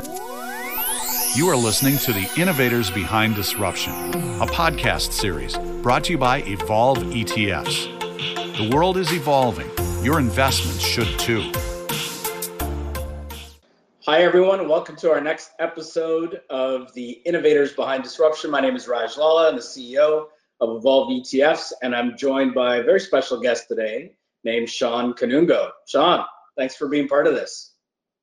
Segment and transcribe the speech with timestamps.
[0.00, 3.92] You are listening to the Innovators Behind Disruption,
[4.40, 7.86] a podcast series brought to you by Evolve ETFs.
[8.56, 9.68] The world is evolving.
[10.04, 11.50] Your investments should too.
[14.04, 14.68] Hi, everyone.
[14.68, 18.52] Welcome to our next episode of the Innovators Behind Disruption.
[18.52, 19.48] My name is Raj Lala.
[19.48, 20.26] I'm the CEO
[20.60, 24.12] of Evolve ETFs, and I'm joined by a very special guest today
[24.44, 25.70] named Shawn Kanungo.
[25.88, 26.24] Shawn,
[26.56, 27.67] thanks for being part of this.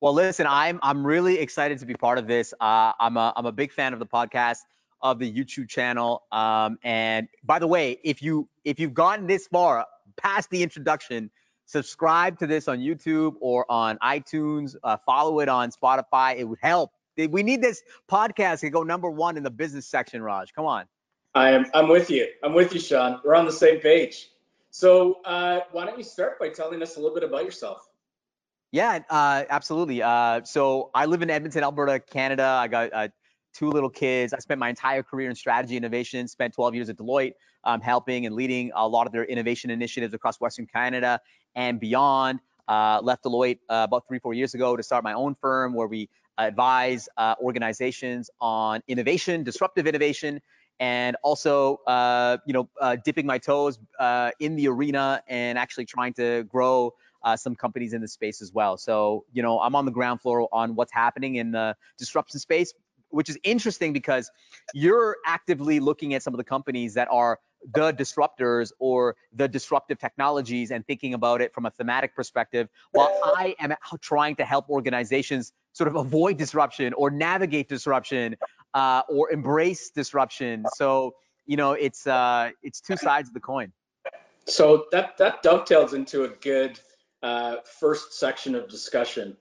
[0.00, 2.52] Well, listen, I'm I'm really excited to be part of this.
[2.60, 4.58] Uh, I'm a I'm a big fan of the podcast,
[5.00, 6.24] of the YouTube channel.
[6.32, 11.30] Um, and by the way, if you if you've gotten this far past the introduction,
[11.64, 14.76] subscribe to this on YouTube or on iTunes.
[14.82, 16.36] Uh, follow it on Spotify.
[16.36, 16.92] It would help.
[17.16, 20.20] We need this podcast to go number one in the business section.
[20.22, 20.84] Raj, come on.
[21.34, 21.66] I am.
[21.72, 22.28] I'm with you.
[22.42, 23.20] I'm with you, Shawn.
[23.24, 24.30] We're on the same page.
[24.70, 27.88] So uh, why don't you start by telling us a little bit about yourself?
[28.72, 30.02] Yeah, uh, absolutely.
[30.02, 32.44] Uh, so I live in Edmonton, Alberta, Canada.
[32.44, 33.08] I got uh,
[33.54, 34.32] two little kids.
[34.34, 36.26] I spent my entire career in strategy innovation.
[36.28, 40.14] Spent 12 years at Deloitte, um, helping and leading a lot of their innovation initiatives
[40.14, 41.20] across Western Canada
[41.54, 42.40] and beyond.
[42.68, 45.86] Uh, left Deloitte uh, about three, four years ago to start my own firm where
[45.86, 47.08] we advise
[47.40, 50.40] organizations on innovation, disruptive innovation,
[50.80, 55.84] and also uh, you know uh, dipping my toes uh, in the arena and actually
[55.84, 58.76] trying to grow uh, some companies in the space as well.
[58.76, 62.72] So you know I'm on the ground floor on what's happening in the disruption space,
[63.10, 64.30] which is interesting because
[64.74, 67.38] you're actively looking at some of the companies that are
[67.74, 73.10] the disruptors or the disruptive technologies and thinking about it from a thematic perspective while
[73.24, 78.36] I am trying to help organizations sort of avoid disruption or navigate disruption
[78.74, 80.64] uh, or embrace disruption.
[80.74, 81.14] So
[81.46, 83.72] you know, it's uh, it's two sides of the coin.
[84.46, 86.78] So that that dovetails into a good
[87.26, 89.36] uh, first section of discussion.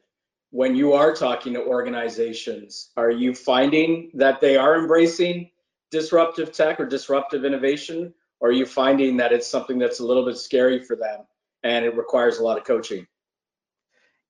[0.49, 5.51] When you are talking to organizations, are you finding that they are embracing
[5.91, 10.25] disruptive tech or disruptive innovation, or are you finding that it's something that's a little
[10.25, 11.27] bit scary for them
[11.61, 13.05] and it requires a lot of coaching?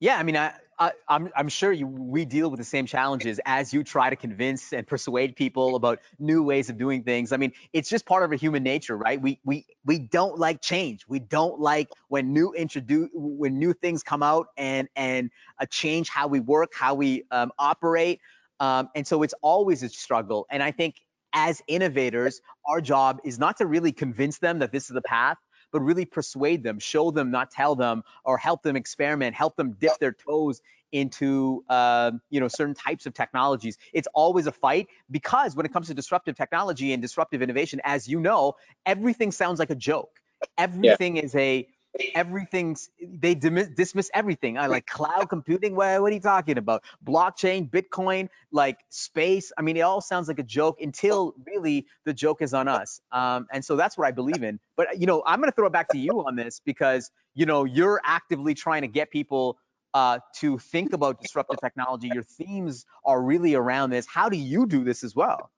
[0.01, 2.85] Yeah, I mean, I, I, am I'm, I'm sure you, we deal with the same
[2.85, 7.31] challenges as you try to convince and persuade people about new ways of doing things.
[7.31, 9.21] I mean, it's just part of our human nature, right?
[9.21, 11.05] We we we don't like change.
[11.07, 16.09] We don't like when new introduce when new things come out and and uh, change
[16.09, 18.19] how we work, how we um, operate.
[18.59, 20.45] Um, and so it's always a struggle.
[20.49, 20.95] And I think
[21.33, 25.37] as innovators, our job is not to really convince them that this is the path,
[25.75, 29.73] but really persuade them, show them, not tell them, or help them experiment, help them
[29.73, 30.61] dip their toes
[30.93, 33.77] into uh, you know certain types of technologies.
[33.91, 38.07] It's always a fight because when it comes to disruptive technology and disruptive innovation, as
[38.07, 38.53] you know,
[38.85, 40.21] everything sounds like a joke.
[40.57, 41.23] Everything yeah.
[41.23, 41.67] is a
[42.13, 44.57] everything's they dismiss everything.
[44.57, 45.75] I like cloud computing.
[45.75, 46.83] What, what are you talking about?
[47.05, 49.51] Blockchain, Bitcoin, like space.
[49.57, 53.01] I mean, it all sounds like a joke until really the joke is on us.
[53.11, 54.59] Um, and so that's what I believe in.
[54.75, 57.63] But you know, I'm gonna throw it back to you on this because you know
[57.63, 59.57] you're actively trying to get people
[59.93, 62.09] uh, to think about disruptive technology.
[62.13, 64.05] Your themes are really around this.
[64.05, 65.49] How do you do this as well?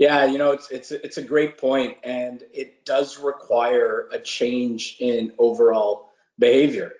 [0.00, 4.96] Yeah, you know, it's it's it's a great point, and it does require a change
[4.98, 6.92] in overall behavior.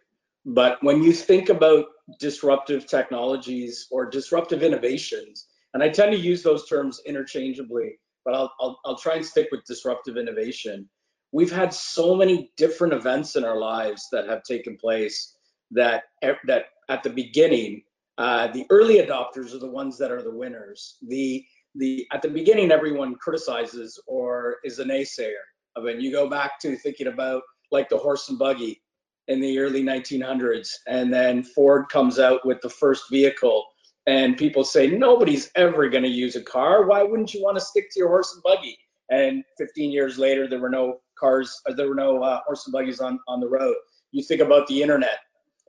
[0.44, 1.86] But when you think about
[2.18, 8.52] disruptive technologies or disruptive innovations, and I tend to use those terms interchangeably, but I'll
[8.60, 10.86] I'll, I'll try and stick with disruptive innovation.
[11.32, 15.36] We've had so many different events in our lives that have taken place
[15.70, 17.82] that that at the beginning,
[18.18, 20.98] uh, the early adopters are the ones that are the winners.
[21.08, 25.42] The the at the beginning everyone criticizes or is a naysayer
[25.76, 26.00] of it.
[26.00, 28.82] You go back to thinking about like the horse and buggy
[29.28, 33.64] in the early 1900s, and then Ford comes out with the first vehicle,
[34.06, 36.86] and people say nobody's ever going to use a car.
[36.86, 38.76] Why wouldn't you want to stick to your horse and buggy?
[39.10, 43.00] And 15 years later, there were no cars, there were no uh, horse and buggies
[43.00, 43.76] on on the road.
[44.10, 45.18] You think about the internet,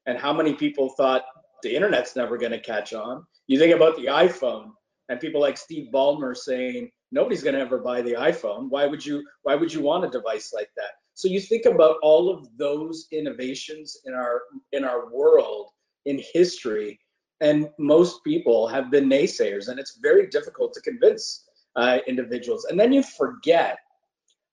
[0.07, 1.23] and how many people thought
[1.61, 3.23] the internet's never going to catch on.
[3.45, 4.71] You think about the iPhone
[5.11, 8.69] and people like Steve Ballmer saying nobody's going to ever buy the iPhone.
[8.69, 9.27] Why would you?
[9.43, 10.91] Why would you want a device like that?
[11.15, 15.67] So you think about all of those innovations in our in our world
[16.05, 16.97] in history,
[17.41, 21.43] and most people have been naysayers, and it's very difficult to convince
[21.75, 22.65] uh, individuals.
[22.69, 23.79] And then you forget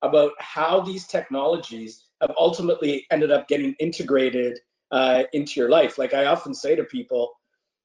[0.02, 4.58] about how these technologies have ultimately ended up getting integrated
[4.90, 5.98] uh, into your life.
[5.98, 7.30] Like I often say to people,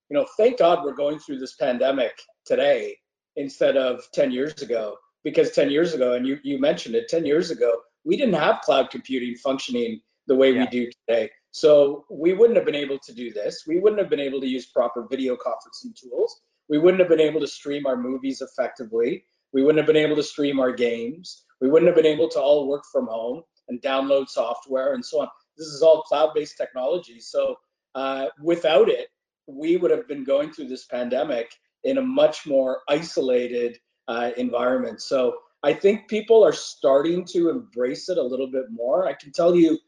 [0.09, 2.13] you know, thank God we're going through this pandemic
[2.45, 2.95] today
[3.35, 7.25] instead of 10 years ago because 10 years ago and you, you mentioned it 10
[7.25, 7.73] years ago
[8.05, 10.61] we didn't have cloud computing functioning the way yeah.
[10.61, 13.65] we do today So we wouldn't have been able to do this.
[13.67, 16.41] We wouldn't have been able to use proper video conferencing tools.
[16.67, 19.23] We wouldn't have been able to stream our movies effectively.
[19.53, 21.45] We wouldn't have been able to stream our games.
[21.61, 25.21] We wouldn't have been able to all work from home and download software and so
[25.21, 25.27] on.
[25.55, 27.19] This is all cloud-based technology.
[27.19, 27.55] So
[27.93, 29.09] uh, without it,
[29.45, 31.51] we would have been going through this pandemic
[31.83, 35.01] in a much more isolated uh, environment.
[35.01, 39.07] So I think people are starting to embrace it a little bit more.
[39.07, 39.79] I can tell you,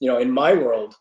[0.00, 0.94] you know, in my world,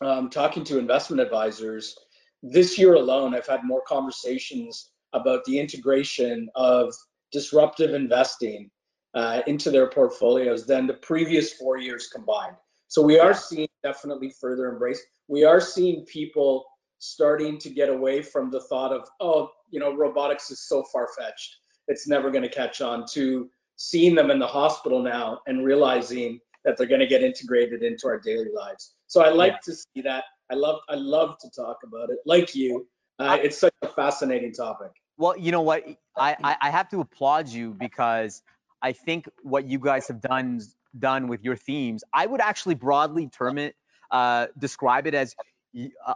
[0.00, 1.96] um, talking to investment advisors,
[2.42, 6.94] this year alone, I've had more conversations about the integration of
[7.32, 8.70] disruptive investing
[9.14, 12.56] uh, into their portfolios than the previous four years combined.
[12.88, 15.00] So we are seeing definitely further embrace.
[15.28, 16.64] We are seeing people
[16.98, 21.08] starting to get away from the thought of, oh, you know, robotics is so far
[21.18, 21.56] fetched,
[21.88, 26.40] it's never going to catch on, to seeing them in the hospital now and realizing
[26.64, 28.94] that they're going to get integrated into our daily lives.
[29.06, 29.58] So I like yeah.
[29.64, 30.24] to see that.
[30.50, 32.18] I love I love to talk about it.
[32.24, 32.86] Like you,
[33.18, 34.92] uh, it's such a fascinating topic.
[35.18, 35.84] Well, you know what?
[36.16, 38.42] I, I have to applaud you because
[38.82, 40.60] I think what you guys have done
[40.98, 43.74] done with your themes, I would actually broadly term it,
[44.10, 45.34] uh, describe it as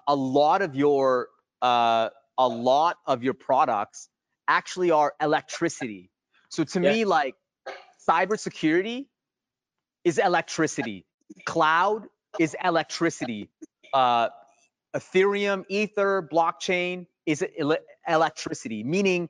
[0.06, 1.28] a lot of your
[1.62, 2.08] uh,
[2.38, 4.08] a lot of your products
[4.48, 6.10] actually are electricity.
[6.48, 6.92] So to yeah.
[6.92, 7.34] me, like
[8.08, 9.06] cybersecurity
[10.04, 11.06] is electricity,
[11.44, 12.06] cloud
[12.38, 13.50] is electricity,
[13.92, 14.28] uh,
[14.94, 17.44] Ethereum, Ether, blockchain is
[18.08, 19.28] electricity, meaning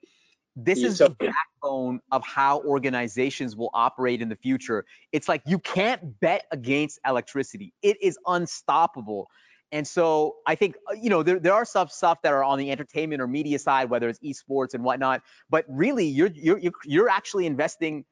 [0.57, 4.85] this is the backbone of how organizations will operate in the future.
[5.13, 7.73] It's like you can't bet against electricity.
[7.83, 9.29] It is unstoppable.
[9.73, 12.59] And so I think uh, you know there, there are some stuff that are on
[12.59, 15.23] the entertainment or media side, whether it's esports and whatnot.
[15.49, 18.05] But really, you're you're you're actually investing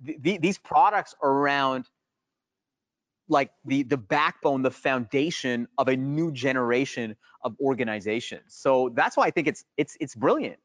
[0.00, 1.88] these products around
[3.28, 8.42] like the the backbone, the foundation of a new generation of organizations.
[8.48, 10.58] So that's why I think it's it's it's brilliant.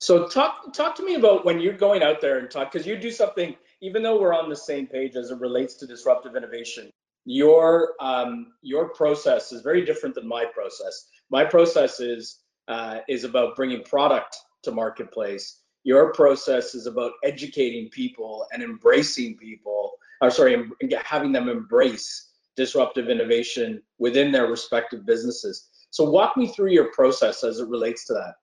[0.00, 2.96] So talk talk to me about when you're going out there and talk because you
[2.96, 3.56] do something.
[3.80, 6.90] Even though we're on the same page as it relates to disruptive innovation,
[7.24, 11.08] your um, your process is very different than my process.
[11.30, 15.60] My process is uh, is about bringing product to marketplace.
[15.84, 20.70] Your process is about educating people and embracing people, or sorry,
[21.04, 25.68] having them embrace disruptive innovation within their respective businesses.
[25.90, 28.34] So walk me through your process as it relates to that.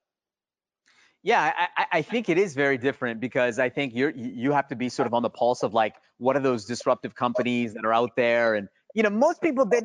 [1.24, 4.76] Yeah, I, I, think it is very different because I think you're you have to
[4.76, 7.92] be sort of on the pulse of like what are those disruptive companies that are
[7.92, 9.84] out there, and you know most people, that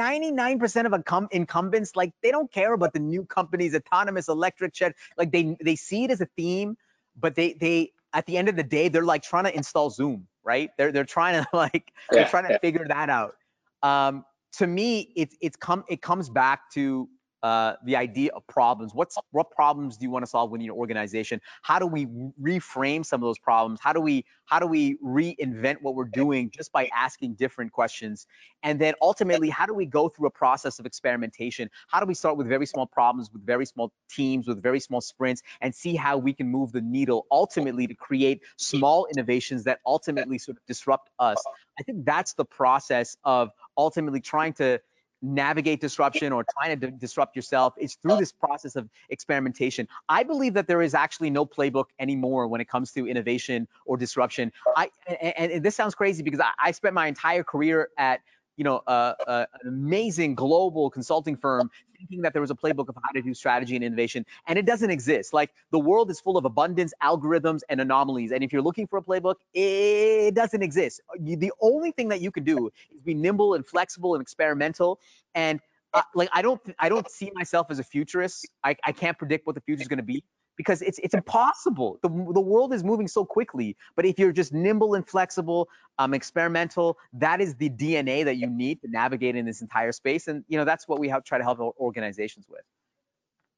[0.00, 5.30] 99% of incumbents like they don't care about the new companies, autonomous electric shed, like
[5.30, 6.78] they they see it as a theme,
[7.20, 10.26] but they they at the end of the day they're like trying to install Zoom,
[10.42, 10.70] right?
[10.78, 13.34] They're they're trying to like they're trying to figure that out.
[13.82, 14.24] Um,
[14.54, 17.10] to me, it's it's come it comes back to
[17.42, 18.94] uh, the idea of problems.
[18.94, 21.40] What's what problems do you want to solve within your organization?
[21.62, 22.06] How do we
[22.40, 23.80] reframe some of those problems?
[23.82, 28.26] How do we how do we reinvent what we're doing just by asking different questions?
[28.62, 31.68] And then ultimately, how do we go through a process of experimentation?
[31.88, 35.00] How do we start with very small problems, with very small teams, with very small
[35.00, 39.80] sprints, and see how we can move the needle ultimately to create small innovations that
[39.84, 41.42] ultimately sort of disrupt us?
[41.78, 44.80] I think that's the process of ultimately trying to
[45.22, 48.18] navigate disruption or trying to disrupt yourself is through oh.
[48.18, 49.86] this process of experimentation.
[50.08, 53.96] I believe that there is actually no playbook anymore when it comes to innovation or
[53.96, 54.52] disruption.
[54.66, 54.72] Oh.
[54.76, 54.88] I
[55.20, 58.20] and, and this sounds crazy because I, I spent my entire career at
[58.56, 62.88] you know, uh, uh, an amazing global consulting firm thinking that there was a playbook
[62.88, 65.32] of how to do strategy and innovation, and it doesn't exist.
[65.32, 68.32] Like the world is full of abundance, algorithms, and anomalies.
[68.32, 71.00] And if you're looking for a playbook, it doesn't exist.
[71.20, 75.00] You, the only thing that you can do is be nimble and flexible and experimental.
[75.34, 75.60] And
[75.94, 78.48] uh, like I don't, I don't see myself as a futurist.
[78.64, 80.24] I, I can't predict what the future is going to be
[80.62, 81.98] because it's it's impossible.
[82.02, 83.76] The, the world is moving so quickly.
[83.96, 88.46] But if you're just nimble and flexible, um, experimental, that is the DNA that you
[88.46, 90.28] need to navigate in this entire space.
[90.28, 92.62] And you know that's what we have try to help organizations with.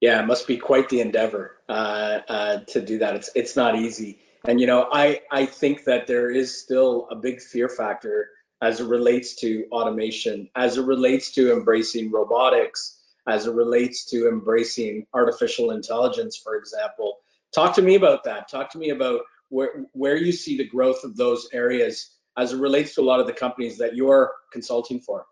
[0.01, 3.15] Yeah, it must be quite the endeavor uh, uh, to do that.
[3.15, 4.19] It's it's not easy.
[4.47, 8.31] And you know, I I think that there is still a big fear factor
[8.63, 14.29] as it relates to automation, as it relates to embracing robotics as it relates to
[14.29, 17.19] embracing artificial intelligence, for example.
[17.55, 18.49] Talk to me about that.
[18.49, 22.59] Talk to me about where, where you see the growth of those areas as it
[22.59, 25.27] relates to a lot of the companies that you're consulting for.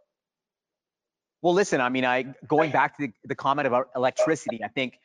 [1.43, 4.99] Well, listen, I mean, I going back to the, the comment about electricity, I think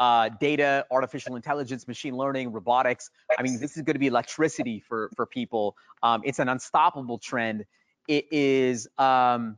[0.00, 3.10] uh, data, artificial intelligence, machine learning, robotics.
[3.38, 5.76] I mean, this is going to be electricity for for people.
[6.02, 7.64] Um, it's an unstoppable trend.
[8.08, 9.56] It is um,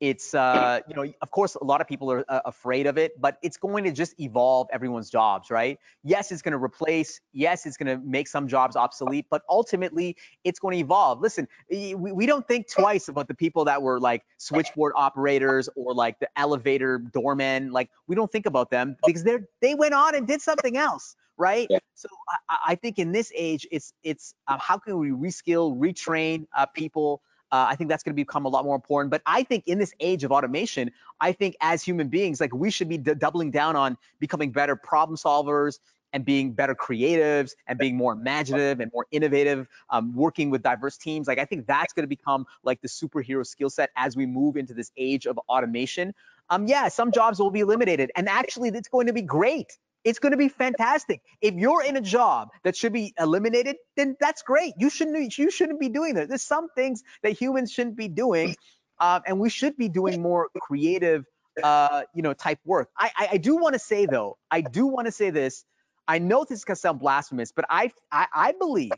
[0.00, 3.20] it's uh, you know of course a lot of people are uh, afraid of it
[3.20, 5.78] but it's going to just evolve everyone's jobs right?
[6.02, 10.16] Yes it's going to replace yes it's going to make some jobs obsolete but ultimately
[10.44, 11.20] it's going to evolve.
[11.20, 15.94] Listen we, we don't think twice about the people that were like switchboard operators or
[15.94, 20.14] like the elevator doormen like we don't think about them because they're they went on
[20.14, 21.66] and did something else right?
[21.70, 21.78] Yeah.
[21.94, 22.08] so
[22.48, 26.66] I, I, think in this age it's it's uh, how can we reskill retrain uh,
[26.66, 29.10] people uh, I think that's going to become a lot more important.
[29.10, 30.90] But I think in this age of automation,
[31.20, 34.76] I think as human beings, like we should be d- doubling down on becoming better
[34.76, 35.78] problem solvers
[36.12, 40.96] and being better creatives and being more imaginative and more innovative, um, working with diverse
[40.96, 41.28] teams.
[41.28, 44.56] Like I think that's going to become like the superhero skill set as we move
[44.56, 46.14] into this age of automation.
[46.48, 50.18] Um, yeah, some jobs will be eliminated, and actually, it's going to be great it's
[50.18, 51.20] going to be fantastic.
[51.40, 54.74] If you're in a job that should be eliminated, then that's great.
[54.78, 56.28] You shouldn't you shouldn't be doing that.
[56.28, 58.56] There's some things that humans shouldn't be doing,
[58.98, 61.24] uh, and we should be doing more creative,
[61.62, 62.88] uh, you know, type work.
[62.98, 65.64] I I, I do want to say though, I do want to say this.
[66.08, 68.90] I know this to sound blasphemous, but I, I I believe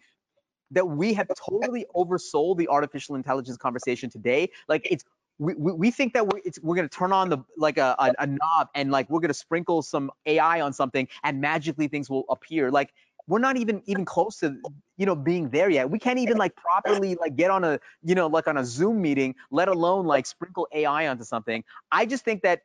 [0.70, 4.50] that we have totally oversold the artificial intelligence conversation today.
[4.68, 5.04] Like it's
[5.38, 8.26] we, we, think that we're, we're going to turn on the like a, a, a
[8.26, 12.24] knob and like we're going to sprinkle some AI on something and magically things will
[12.28, 12.70] appear.
[12.70, 12.92] Like
[13.26, 14.56] we're not even even close to
[14.96, 15.90] you know being there yet.
[15.90, 19.00] We can't even like properly like get on a you know like on a Zoom
[19.00, 21.64] meeting, let alone like sprinkle AI onto something.
[21.90, 22.62] I just think that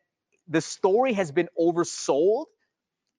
[0.48, 2.46] the story has been oversold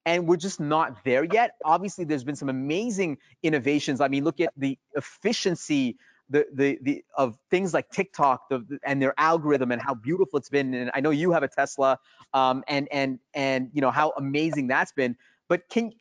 [0.07, 1.53] and we're just not there yet.
[1.65, 4.01] Obviously, there's been some amazing innovations.
[4.01, 5.97] I mean, look at the efficiency
[6.31, 10.49] the the the of things like TikTok the, and their algorithm and how beautiful it's
[10.49, 10.75] been.
[10.75, 11.99] And I know you have a Tesla,
[12.35, 15.17] um, and and and you know how amazing that's been.
[15.49, 15.93] But can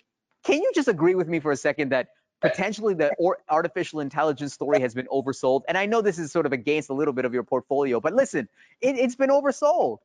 [0.44, 2.10] can you just agree with me for a second that
[2.42, 5.62] potentially the or artificial intelligence story has been oversold?
[5.68, 8.14] And I know this is sort of against a little bit of your portfolio, but
[8.14, 8.48] listen,
[8.82, 9.98] it, it's been oversold.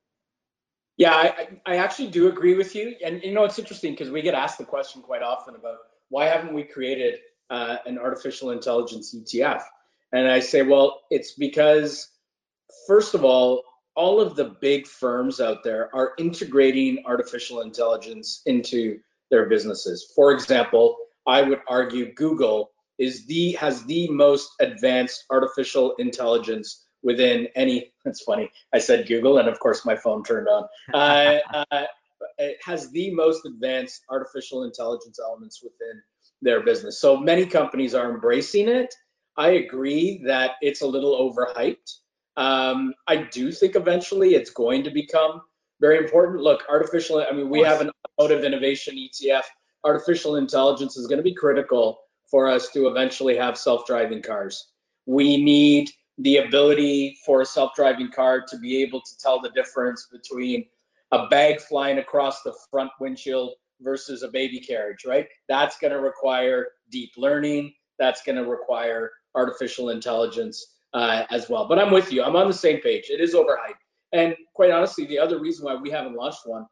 [0.99, 2.95] Yeah, I, I actually do agree with you.
[3.05, 5.79] And you know, it's interesting because we get asked the question quite often about
[6.11, 9.63] why haven't we created uh, an artificial intelligence ETF?
[10.13, 12.09] And I say, well, it's because,
[12.87, 13.63] first of all,
[13.95, 18.99] all of the big firms out there are integrating artificial intelligence into
[19.31, 20.13] their businesses.
[20.15, 27.49] For example, I would argue Google is the has the most advanced artificial intelligence within
[27.55, 27.93] any.
[28.05, 28.51] It's funny.
[28.75, 30.65] I said Google, and of course my phone turned on.
[30.95, 31.39] Uh,
[31.71, 31.85] uh,
[32.39, 36.03] it has the most advanced artificial intelligence elements within
[36.41, 37.01] their business.
[37.01, 38.95] So many companies are embracing it,
[39.37, 41.99] I agree that it's a little overhyped.
[42.37, 45.43] Um, I do think eventually it's going to become
[45.81, 46.43] very important.
[46.43, 49.43] Look, artificial, I mean, we have an automotive innovation ETF.
[49.85, 54.69] Artificial intelligence is going to be critical for us to eventually have self-driving cars.
[55.07, 60.09] We need the ability for a self-driving car to be able to tell the difference
[60.11, 60.67] between
[61.11, 65.27] a bag flying across the front windshield versus a baby carriage, right?
[65.49, 67.75] That's going to require deep learning.
[67.99, 71.67] That's going to require artificial intelligence uh, as well.
[71.67, 72.23] But I'm with you.
[72.23, 73.11] I'm on the same page.
[73.11, 73.81] It is overhyped.
[74.13, 76.67] And quite honestly, the other reason why we haven't launched one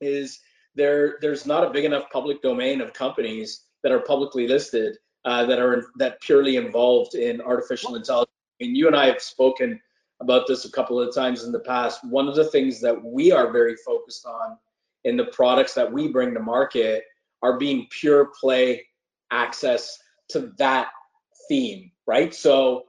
[0.00, 0.38] is
[0.74, 5.44] there there's not a big enough public domain of companies that are publicly listed uh,
[5.46, 8.30] that are that purely involved in artificial intelligence.
[8.60, 9.80] I mean, you and I have spoken
[10.20, 12.04] about this a couple of times in the past.
[12.04, 14.56] One of the things that we are very focused on
[15.04, 17.04] in the products that we bring to market
[17.42, 18.86] are being pure play
[19.32, 19.98] access
[20.28, 20.88] to that
[21.48, 22.34] theme, right?
[22.34, 22.84] So,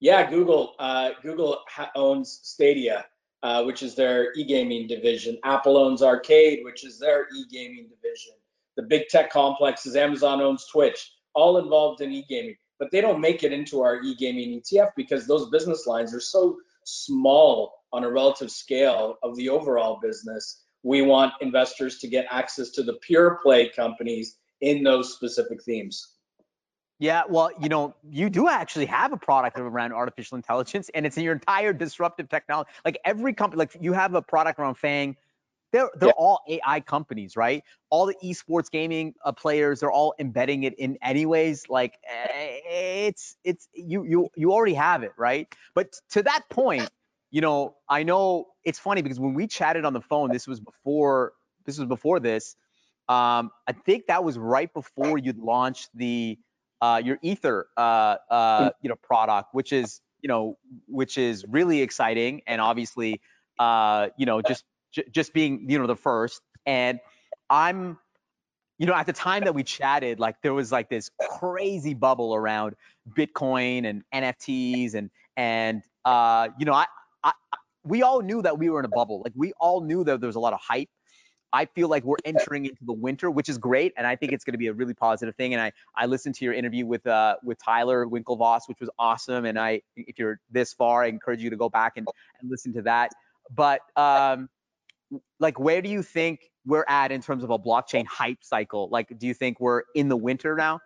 [0.00, 1.58] yeah, Google uh, Google
[1.94, 3.06] owns Stadia,
[3.42, 5.38] uh, which is their e-gaming division.
[5.44, 8.32] Apple owns Arcade, which is their e-gaming division.
[8.76, 13.44] The big tech complexes, Amazon owns Twitch, all involved in e-gaming, but they don't make
[13.44, 18.50] it into our e-gaming ETF because those business lines are so small on a relative
[18.50, 20.64] scale of the overall business.
[20.82, 26.13] We want investors to get access to the pure play companies in those specific themes.
[26.98, 31.16] Yeah, well, you know, you do actually have a product around artificial intelligence, and it's
[31.16, 32.70] in your entire disruptive technology.
[32.84, 35.16] Like every company, like you have a product around Fang.
[35.72, 36.14] They're they're yeah.
[36.16, 37.64] all AI companies, right?
[37.90, 41.68] All the esports gaming uh, players, they're all embedding it in anyways.
[41.68, 42.60] Like eh,
[43.08, 45.52] it's it's you you you already have it, right?
[45.74, 46.88] But to that point,
[47.32, 50.60] you know, I know it's funny because when we chatted on the phone, this was
[50.60, 51.32] before
[51.64, 52.54] this was before this.
[53.08, 56.38] Um, I think that was right before you'd launched the
[56.84, 61.80] uh, your Ether, uh, uh, you know, product, which is, you know, which is really
[61.80, 63.22] exciting and obviously,
[63.58, 66.42] uh, you know, just j- just being, you know, the first.
[66.66, 67.00] And
[67.48, 67.98] I'm,
[68.76, 72.34] you know, at the time that we chatted, like there was like this crazy bubble
[72.34, 72.74] around
[73.16, 76.84] Bitcoin and NFTs and and uh, you know, I,
[77.22, 77.32] I
[77.82, 79.22] we all knew that we were in a bubble.
[79.24, 80.90] Like we all knew that there was a lot of hype.
[81.54, 84.44] I feel like we're entering into the winter, which is great, and I think it's
[84.44, 85.54] going to be a really positive thing.
[85.54, 89.44] And I I listened to your interview with uh with Tyler Winklevoss, which was awesome.
[89.44, 92.08] And I if you're this far, I encourage you to go back and,
[92.40, 93.12] and listen to that.
[93.54, 94.48] But um,
[95.38, 98.88] like where do you think we're at in terms of a blockchain hype cycle?
[98.90, 100.80] Like, do you think we're in the winter now?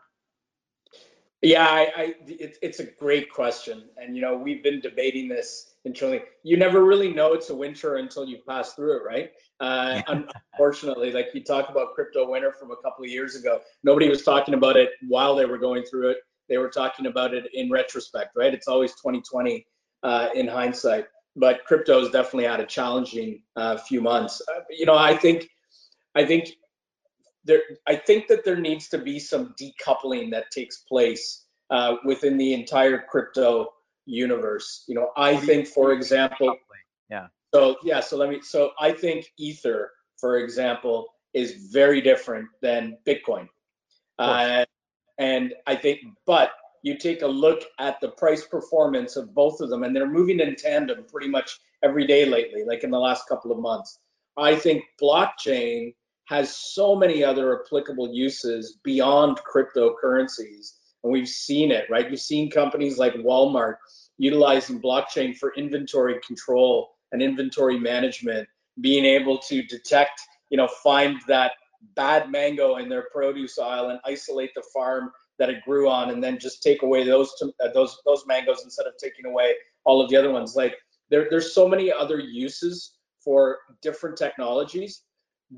[1.40, 5.76] Yeah, I, I it, it's a great question, and you know we've been debating this
[5.88, 6.22] internally.
[6.44, 9.30] You never really know it's a winter until you pass through it, right?
[9.58, 14.08] Uh, unfortunately, like you talk about crypto winter from a couple of years ago, nobody
[14.08, 16.18] was talking about it while they were going through it.
[16.48, 18.54] They were talking about it in retrospect, right?
[18.54, 19.66] It's always 2020
[20.02, 24.40] uh, in hindsight, but crypto has definitely had a challenging uh, few months.
[24.48, 25.48] Uh, you know, I think,
[26.14, 26.50] I think
[27.44, 32.38] there, I think that there needs to be some decoupling that takes place uh, within
[32.38, 33.68] the entire crypto
[34.08, 34.84] universe.
[34.88, 36.56] You know, I think, for example,
[37.10, 37.26] yeah.
[37.54, 38.40] So yeah, so let me.
[38.42, 43.48] So I think Ether, for example, is very different than Bitcoin,
[44.18, 44.64] uh,
[45.18, 49.70] and I think, but you take a look at the price performance of both of
[49.70, 53.28] them, and they're moving in tandem pretty much every day lately, like in the last
[53.28, 53.98] couple of months.
[54.36, 55.94] I think blockchain
[56.26, 60.74] has so many other applicable uses beyond cryptocurrencies.
[61.08, 62.10] And we've seen it, right?
[62.10, 63.76] You've seen companies like Walmart
[64.18, 68.46] utilizing blockchain for inventory control and inventory management,
[68.82, 71.52] being able to detect, you know, find that
[71.96, 76.22] bad mango in their produce aisle and isolate the farm that it grew on, and
[76.22, 79.54] then just take away those uh, those those mangoes instead of taking away
[79.86, 80.54] all of the other ones.
[80.56, 80.74] Like
[81.08, 85.04] there, there's so many other uses for different technologies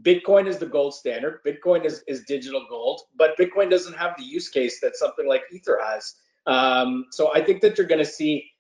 [0.02, 1.40] Bitcoin is the gold standard.
[1.44, 5.42] Bitcoin is, is digital gold, but Bitcoin doesn't have the use case that something like
[5.52, 6.14] Ether has.
[6.46, 8.50] Um, so I think that you're going to see,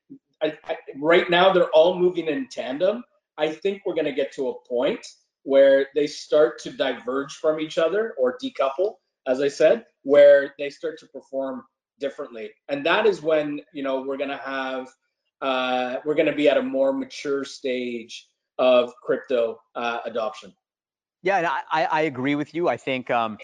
[0.42, 3.04] I, I, right now, they're all moving in tandem.
[3.38, 5.06] I think we're going to get to a point
[5.44, 8.94] where they start to diverge from each other or decouple,
[9.26, 11.62] as I said, where they start to perform
[11.98, 12.50] differently.
[12.68, 14.88] And that is when, you know, we're going to have,
[15.40, 20.52] uh, we're going to be at a more mature stage of crypto uh, adoption.
[21.22, 22.68] Yeah, I, I agree with you.
[22.68, 23.38] I think um,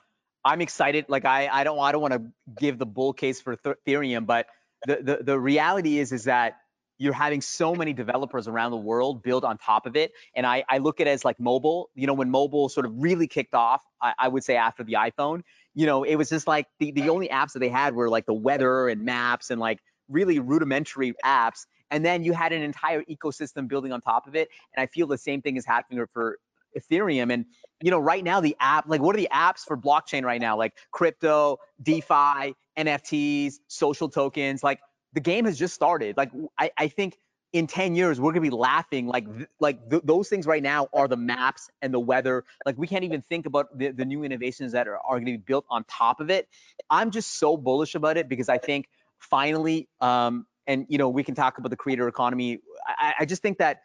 [0.45, 1.07] I'm excited.
[1.09, 2.23] Like I, I don't I don't want to
[2.59, 4.47] give the bull case for Ethereum, but
[4.87, 6.57] the, the the reality is is that
[6.99, 10.13] you're having so many developers around the world build on top of it.
[10.35, 11.91] And I, I look at it as like mobile.
[11.95, 14.95] You know, when mobile sort of really kicked off, I, I would say after the
[14.95, 15.43] iPhone,
[15.75, 18.25] you know, it was just like the, the only apps that they had were like
[18.25, 21.67] the weather and maps and like really rudimentary apps.
[21.91, 24.49] And then you had an entire ecosystem building on top of it.
[24.75, 26.39] And I feel the same thing is happening for
[26.79, 27.33] Ethereum.
[27.33, 27.47] And
[27.83, 30.57] you know, right now the app, like, what are the apps for blockchain right now?
[30.57, 34.63] Like crypto, DeFi, NFTs, social tokens.
[34.63, 34.81] Like
[35.13, 36.17] the game has just started.
[36.17, 37.19] Like I, I think
[37.53, 39.25] in 10 years we're gonna be laughing like
[39.61, 43.05] like th- those things right now are the maps and the weather like we can't
[43.05, 46.21] even think about the, the new innovations that are, are gonna be built on top
[46.21, 46.49] of it
[46.91, 51.23] i'm just so bullish about it because i think finally um and you know we
[51.23, 53.83] can talk about the creator economy i, I just think that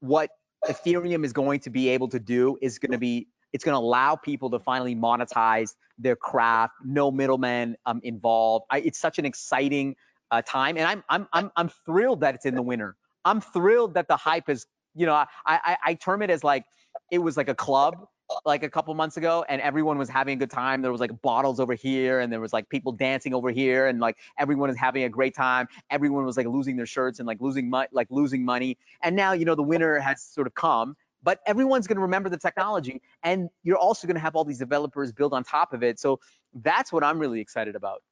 [0.00, 0.30] what
[0.68, 3.78] Ethereum is going to be able to do is going to be it's going to
[3.78, 8.64] allow people to finally monetize their craft, no middlemen um, involved.
[8.70, 9.94] I, it's such an exciting
[10.30, 12.96] uh, time, and I'm I'm I'm I'm thrilled that it's in the winter.
[13.24, 16.64] I'm thrilled that the hype is, you know, I I, I term it as like
[17.10, 18.06] it was like a club
[18.44, 20.82] like a couple months ago and everyone was having a good time.
[20.82, 24.00] There was like bottles over here and there was like people dancing over here and
[24.00, 25.68] like everyone is having a great time.
[25.90, 28.78] Everyone was like losing their shirts and like losing money, like losing money.
[29.02, 32.28] And now, you know, the winter has sort of come, but everyone's going to remember
[32.28, 35.82] the technology and you're also going to have all these developers build on top of
[35.82, 35.98] it.
[35.98, 36.20] So
[36.54, 38.02] that's what I'm really excited about.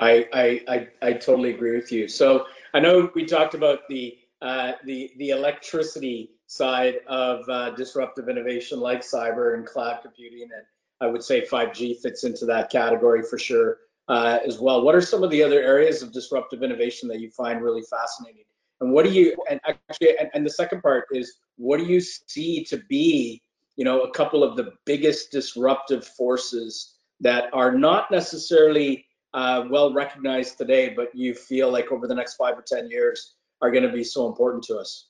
[0.00, 2.08] I, I, I, I totally agree with you.
[2.08, 8.28] So I know we talked about the, uh, the, the electricity side of uh, disruptive
[8.28, 10.42] innovation like cyber and cloud computing.
[10.42, 10.64] And
[11.00, 14.82] I would say 5G fits into that category for sure uh, as well.
[14.82, 18.44] What are some of the other areas of disruptive innovation that you find really fascinating?
[18.80, 22.00] And what do you, and actually, and, and the second part is, what do you
[22.00, 23.42] see to be,
[23.76, 29.92] you know, a couple of the biggest disruptive forces that are not necessarily uh, well
[29.92, 33.82] recognized today, but you feel like over the next five or 10 years are going
[33.82, 35.08] to be so important to us?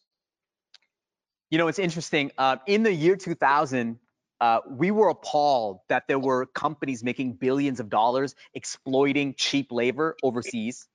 [1.54, 2.32] You know, it's interesting.
[2.36, 4.00] Uh, in the year 2000,
[4.40, 10.16] uh, we were appalled that there were companies making billions of dollars exploiting cheap labor
[10.24, 10.88] overseas.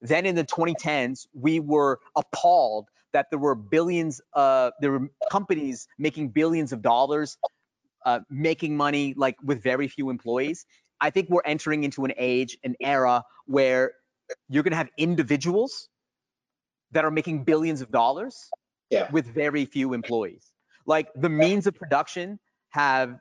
[0.00, 5.86] Then in the 2010s, we were appalled that there were billions, uh, there were companies
[5.98, 7.36] making billions of dollars,
[8.06, 10.64] uh, making money like with very few employees.
[10.98, 13.92] I think we're entering into an age, an era where
[14.48, 15.90] you're going to have individuals
[16.92, 18.48] that are making billions of dollars
[18.90, 19.10] yeah.
[19.10, 20.52] with very few employees.
[20.86, 22.38] Like the means of production
[22.70, 23.18] have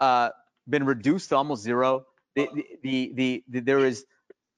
[0.00, 0.30] uh,
[0.68, 2.06] been reduced to almost zero.
[2.34, 2.48] The,
[2.82, 4.04] the, the, the there is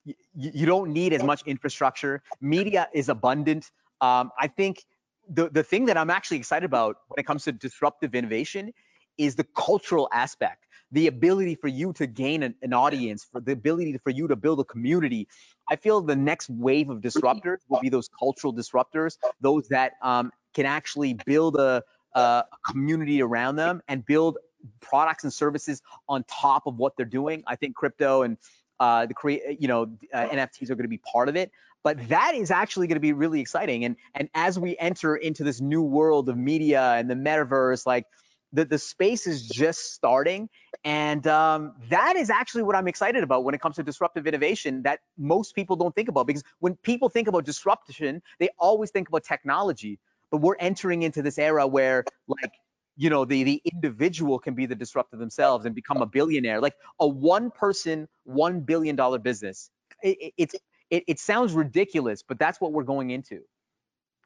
[0.05, 2.21] you, you, don't need as much infrastructure.
[2.41, 3.71] Media is abundant.
[4.01, 4.83] Um, I think
[5.29, 8.73] the the thing that I'm actually excited about when it comes to disruptive innovation
[9.17, 13.51] is the cultural aspect the ability for you to gain an, an, audience, for the
[13.51, 15.27] ability for you to build a community.
[15.69, 20.31] I feel the next wave of disruptors will be those cultural disruptors, those that um,
[20.53, 21.83] can actually build a,
[22.15, 24.37] a community around them and build
[24.81, 27.43] products and services on top of what they're doing.
[27.47, 28.37] I think crypto and
[28.79, 31.51] uh, the create, you know, uh, NFTs are going to be part of it.
[31.83, 33.85] But that is actually going to be really exciting.
[33.85, 38.05] And and as we enter into this new world of media and the metaverse, like
[38.53, 40.49] the, the space is just starting.
[40.83, 44.83] And um, that is actually what I'm excited about when it comes to disruptive innovation
[44.83, 46.27] that most people don't think about.
[46.27, 49.99] Because when people think about disruption, they always think about technology.
[50.31, 52.51] But we're entering into this era where, like,
[52.97, 56.61] you know, the, the individual can be the disruptor themselves and become a billionaire.
[56.61, 59.71] Like a one person, $1 billion business.
[60.03, 60.53] It, it,
[60.89, 63.41] it, it sounds ridiculous, but that's what we're going into.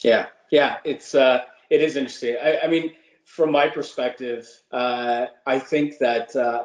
[0.04, 2.36] Yeah, yeah, it's uh, it is interesting.
[2.44, 2.92] I, I mean,
[3.26, 6.64] from my perspective, uh, I think that uh,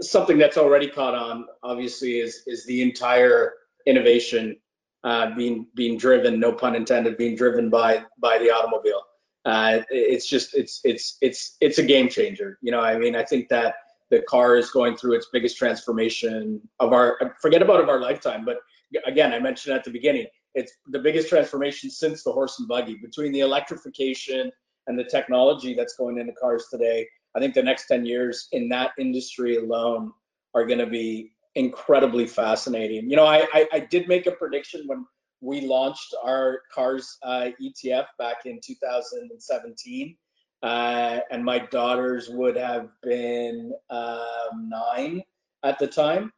[0.00, 3.54] something that's already caught on, obviously, is is the entire
[3.86, 4.56] innovation
[5.04, 9.02] uh, being being driven, no pun intended, being driven by by the automobile.
[9.44, 12.58] Uh, it's just it's it's it's it's a game changer.
[12.62, 13.76] You know, I mean, I think that
[14.10, 18.44] the car is going through its biggest transformation of our forget about of our lifetime,
[18.44, 18.58] but
[19.06, 22.96] again, I mentioned at the beginning, it's the biggest transformation since the horse and buggy
[22.96, 24.50] between the electrification
[24.86, 28.68] and the technology that's going into cars today, I think the next 10 years in
[28.70, 30.12] that industry alone
[30.54, 33.08] are going to be incredibly fascinating.
[33.08, 35.04] You know, I, I, I, did make a prediction when
[35.40, 40.16] we launched our cars uh, ETF back in 2017,
[40.62, 45.22] uh, and my daughters would have been um, nine
[45.64, 46.32] at the time.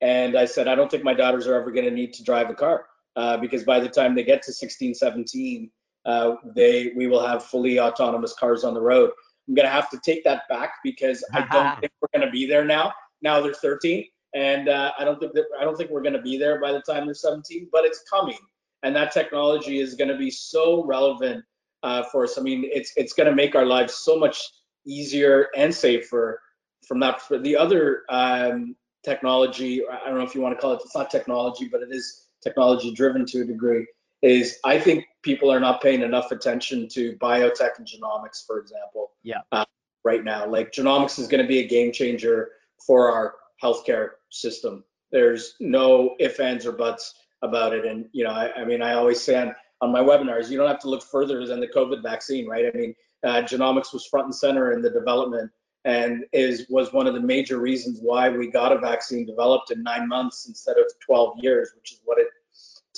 [0.00, 2.50] And I said, I don't think my daughters are ever going to need to drive
[2.50, 5.70] a car uh, because by the time they get to 16, 17,
[6.06, 9.10] uh, they we will have fully autonomous cars on the road.
[9.48, 12.64] I'm gonna have to take that back because I don't think we're gonna be there
[12.64, 12.92] now.
[13.22, 16.38] Now they're 13, and uh, I don't think that I don't think we're gonna be
[16.38, 17.68] there by the time they're 17.
[17.72, 18.38] But it's coming,
[18.82, 21.44] and that technology is gonna be so relevant
[21.82, 22.38] uh, for us.
[22.38, 24.42] I mean, it's it's gonna make our lives so much
[24.86, 26.40] easier and safer.
[26.86, 30.72] From that, for the other um, technology, I don't know if you want to call
[30.72, 30.80] it.
[30.82, 33.84] It's not technology, but it is technology driven to a degree
[34.22, 39.12] is I think people are not paying enough attention to biotech and genomics, for example.
[39.22, 39.40] Yeah.
[39.52, 39.64] Uh,
[40.04, 42.50] right now, like genomics is going to be a game changer
[42.86, 44.84] for our healthcare system.
[45.10, 47.84] There's no ifs, ands, or buts about it.
[47.84, 50.68] And you know, I, I mean, I always say on, on my webinars, you don't
[50.68, 52.66] have to look further than the COVID vaccine, right?
[52.66, 55.50] I mean, uh, genomics was front and center in the development
[55.84, 59.82] and is was one of the major reasons why we got a vaccine developed in
[59.82, 62.28] nine months instead of 12 years, which is what it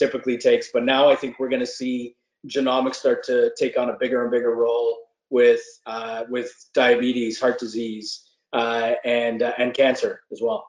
[0.01, 0.71] typically takes.
[0.73, 2.17] But now I think we're going to see
[2.49, 7.61] genomics start to take on a bigger and bigger role with uh, with diabetes, heart
[7.61, 10.67] disease, uh, and uh, and cancer as well.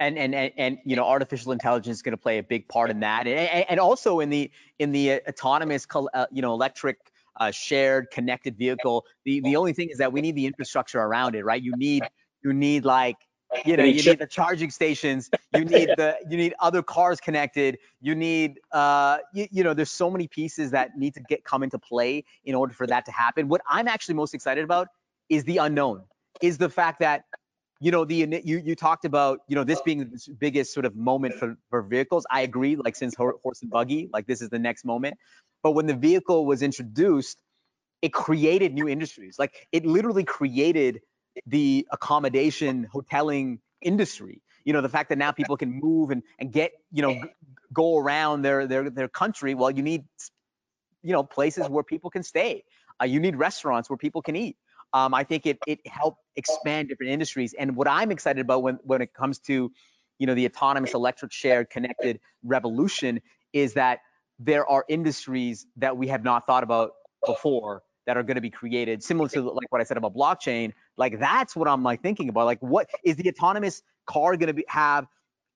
[0.00, 2.90] And, and and and you know artificial intelligence is going to play a big part
[2.90, 6.98] in that, and, and also in the in the autonomous uh, you know electric
[7.38, 9.04] uh, shared connected vehicle.
[9.24, 11.62] The the only thing is that we need the infrastructure around it, right?
[11.62, 12.04] You need
[12.44, 13.16] you need like
[13.64, 17.78] you know you need the charging stations you need the you need other cars connected.
[18.00, 21.62] You need uh you, you, know there's so many pieces that need to get come
[21.62, 23.48] into play in order for that to happen.
[23.48, 24.88] What i'm actually most excited about
[25.28, 26.02] is the unknown
[26.40, 27.24] is the fact that
[27.80, 30.96] you know the you you talked about you know this being the biggest sort of
[30.96, 32.26] moment for for vehicles.
[32.30, 35.16] I agree like since horse and buggy like this is the next moment.
[35.62, 37.42] But when the vehicle was introduced
[38.02, 39.38] it created new industries.
[39.38, 41.00] Like it literally created
[41.46, 46.52] the accommodation hoteling industry you know the fact that now people can move and and
[46.52, 47.18] get you know
[47.72, 50.04] go around their their their country well you need
[51.02, 52.64] you know places where people can stay.
[53.00, 54.58] Uh, you need restaurants where people can eat.
[54.92, 57.54] Um, i think it it helped expand different industries.
[57.58, 59.72] And what i'm excited about when when it comes to
[60.18, 63.22] you know the autonomous electric shared connected revolution
[63.54, 64.00] is that
[64.38, 66.92] there are industries that we have not thought about
[67.24, 70.72] before that are going to be created similar to like what i said about blockchain.
[70.96, 72.46] Like that's what I'm like thinking about.
[72.46, 75.06] Like what is the autonomous car going to be have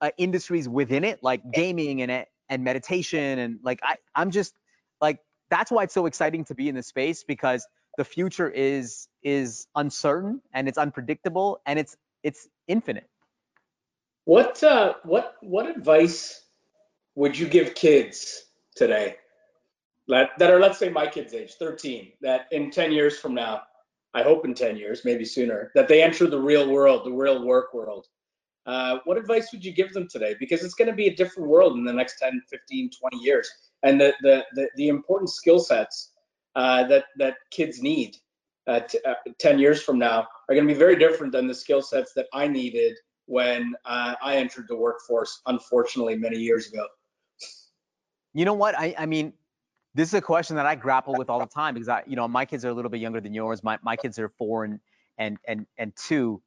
[0.01, 4.55] uh, industries within it like gaming and and meditation and like I I'm just
[5.01, 5.19] like
[5.51, 9.67] that's why it's so exciting to be in this space because the future is is
[9.75, 13.09] uncertain and it's unpredictable and it's it's infinite.
[14.25, 16.45] What uh what what advice
[17.15, 18.45] would you give kids
[18.77, 19.17] today?
[20.09, 23.63] that, that are, let's say, my kids' age, 13, that in 10 years from now,
[24.15, 27.45] I hope in 10 years, maybe sooner, that they enter the real world, the real
[27.45, 28.07] work world.
[28.67, 30.37] Uh, what advice would you give them today?
[30.39, 33.51] Because it's going to be a different world in the next 10, 15, 20 years.
[33.83, 36.13] And the, the, the, the important skill sets
[36.55, 38.17] uh, that, that kids need
[38.67, 41.55] uh, t- uh, 10 years from now are going to be very different than the
[41.55, 42.97] skill sets that I needed
[43.27, 46.87] when uh, I entered the workforce, unfortunately, many years ago.
[48.35, 48.79] You know what?
[48.79, 49.33] I, I mean,
[49.95, 52.27] this is a question that I grapple with all the time because I, you know,
[52.27, 53.63] my kids are a little bit younger than yours.
[53.63, 54.81] My, my kids are four and,
[55.19, 56.43] and, and, and two.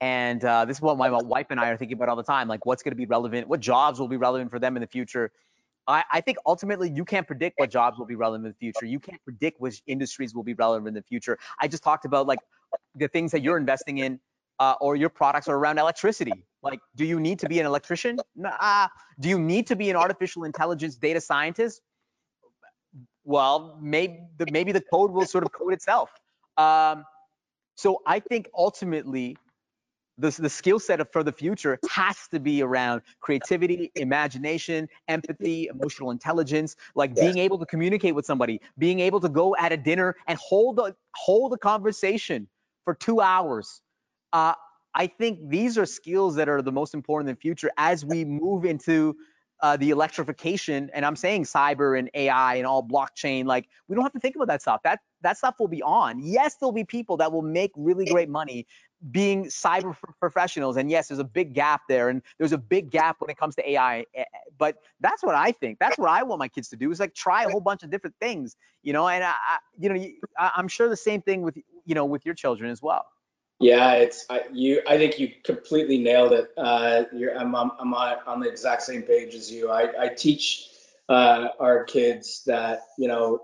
[0.00, 2.48] And uh, this is what my wife and I are thinking about all the time.
[2.48, 3.48] Like, what's going to be relevant?
[3.48, 5.30] What jobs will be relevant for them in the future?
[5.86, 8.86] I, I, think ultimately you can't predict what jobs will be relevant in the future.
[8.86, 11.38] You can't predict which industries will be relevant in the future.
[11.58, 12.38] I just talked about like
[12.94, 14.20] the things that you're investing in
[14.58, 16.44] uh, or your products are around electricity.
[16.62, 18.18] Like, do you need to be an electrician?
[18.36, 18.88] Nah.
[19.18, 21.80] Do you need to be an artificial intelligence data scientist?
[23.24, 26.10] Well, maybe the, maybe the code will sort of code itself.
[26.56, 27.04] Um,
[27.76, 29.38] so I think ultimately
[30.20, 36.10] the, the skill set for the future has to be around creativity, imagination, empathy, emotional
[36.10, 40.14] intelligence, like being able to communicate with somebody, being able to go at a dinner
[40.26, 42.46] and hold a hold a conversation
[42.84, 43.80] for two hours.
[44.32, 44.54] Uh,
[44.94, 48.24] I think these are skills that are the most important in the future as we
[48.24, 49.16] move into
[49.62, 50.90] uh, the electrification.
[50.92, 53.44] And I'm saying cyber and AI and all blockchain.
[53.44, 54.80] Like we don't have to think about that stuff.
[54.84, 56.20] That that stuff will be on.
[56.20, 58.66] Yes, there'll be people that will make really great money
[59.10, 60.76] being cyber professionals.
[60.76, 63.54] And yes, there's a big gap there, and there's a big gap when it comes
[63.56, 64.00] to AI.
[64.00, 64.24] Eh, eh,
[64.58, 65.78] but that's what I think.
[65.78, 67.90] That's what I want my kids to do is like try a whole bunch of
[67.90, 69.08] different things, you know.
[69.08, 69.34] And I,
[69.78, 70.06] you know,
[70.38, 73.06] I'm sure the same thing with you know with your children as well.
[73.60, 74.80] Yeah, it's I, you.
[74.88, 76.50] I think you completely nailed it.
[76.56, 77.04] Uh,
[77.38, 79.70] I'm, I'm, I'm on the exact same page as you.
[79.70, 80.69] I, I teach
[81.10, 83.40] uh, our kids that you know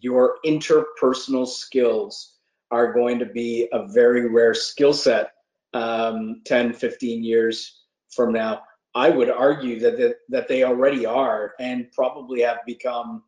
[0.00, 2.36] your interpersonal skills
[2.70, 5.32] are going to be a very rare skill set
[5.74, 8.62] um, 10, 15 years from now.
[8.94, 13.22] I would argue that that, that they already are and probably have become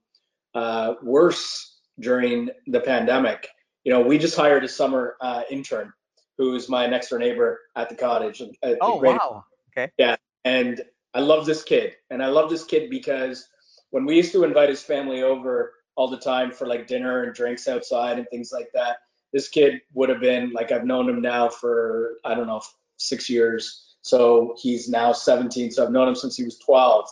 [0.54, 3.48] uh, worse during the pandemic.
[3.84, 5.92] You know, we just hired a summer uh, intern
[6.38, 8.42] who's my next door neighbor at the cottage.
[8.80, 9.44] oh, wow.
[9.76, 9.92] Okay.
[9.98, 10.16] Yeah.
[10.44, 11.92] And I love this kid.
[12.10, 13.46] And I love this kid because
[13.94, 17.32] when we used to invite his family over all the time for like dinner and
[17.32, 18.96] drinks outside and things like that,
[19.32, 22.60] this kid would have been like I've known him now for I don't know
[22.96, 23.94] six years.
[24.02, 25.70] So he's now 17.
[25.70, 27.08] So I've known him since he was 12.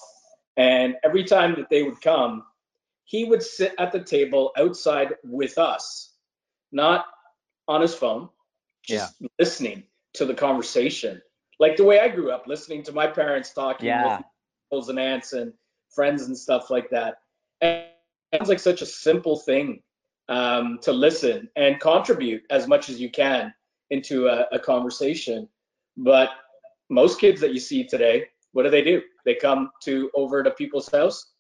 [0.57, 2.43] And every time that they would come,
[3.05, 6.15] he would sit at the table outside with us,
[6.73, 7.05] not
[7.69, 8.29] on his phone,
[8.85, 9.29] just yeah.
[9.39, 11.23] listening to the conversation.
[11.61, 14.17] Like the way I grew up, listening to my parents talking yeah.
[14.17, 14.27] with
[14.73, 15.53] uncles and aunts and
[15.95, 17.17] friends and stuff like that.
[17.61, 17.85] And
[18.33, 19.83] it sounds like such a simple thing
[20.29, 23.53] um, to listen and contribute as much as you can
[23.91, 25.49] into a, a conversation.
[25.97, 26.31] But
[26.91, 29.03] most kids that you see today, what do they do?
[29.25, 31.33] They come to over to people's house.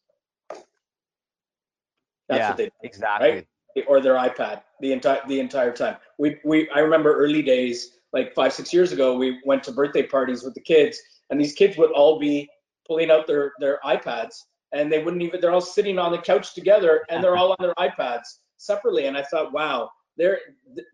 [2.28, 3.30] That's yeah, what they do, exactly.
[3.30, 3.84] Right?
[3.88, 5.96] Or their iPad the entire the entire time.
[6.18, 10.02] We we I remember early days, like five six years ago, we went to birthday
[10.02, 12.48] parties with the kids, and these kids would all be
[12.86, 14.34] pulling out their their iPads,
[14.72, 15.40] and they wouldn't even.
[15.40, 19.06] They're all sitting on the couch together, and they're all on their iPads separately.
[19.06, 20.38] And I thought, wow, there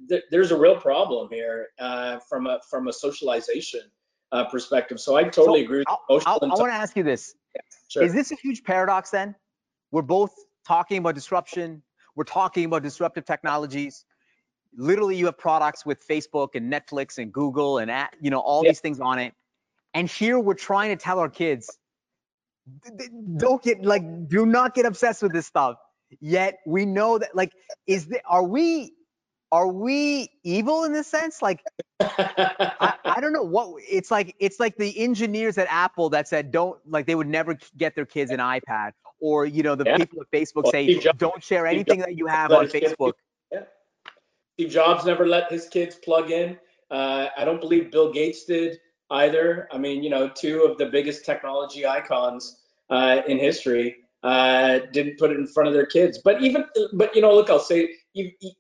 [0.09, 3.83] th- there's a real problem here uh, from a from a socialization
[4.33, 5.01] uh, perspective.
[5.01, 5.85] So I totally so agree.
[6.09, 8.03] With I, want to ask you this: yeah, sure.
[8.03, 9.11] Is this a huge paradox?
[9.11, 9.35] Then
[9.91, 10.35] we're both
[10.67, 11.83] talking about disruption.
[12.15, 14.05] We're talking about disruptive technologies.
[14.77, 18.71] Literally, you have products with Facebook and Netflix and Google and you know all yeah.
[18.71, 19.35] these things on it.
[19.95, 21.79] And here we're trying to tell our kids,
[23.37, 25.77] don't get like, do not get obsessed with this stuff
[26.21, 27.53] Yet we know that like
[27.87, 28.95] is the, are we
[29.53, 31.43] are we evil in this sense?
[31.43, 31.63] Like
[32.01, 34.35] I, I, don't know what it's like.
[34.39, 38.07] It's like the engineers at Apple that said don't like they would never get their
[38.07, 39.97] kids an iPad, or you know the yeah.
[39.99, 43.13] people at Facebook well, say don't share anything that you have on Facebook.
[43.53, 43.61] Yeah.
[44.55, 46.59] Steve Jobs never let his kids plug in.
[46.91, 49.69] Uh, I don't believe Bill Gates did either.
[49.73, 55.19] I mean, you know, two of the biggest technology icons uh, in history uh, didn't
[55.19, 56.19] put it in front of their kids.
[56.19, 57.95] But even, but you know, look, I'll say